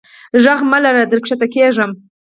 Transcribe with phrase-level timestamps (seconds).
[0.43, 1.91] ږغ مه لره در کښته کیږم.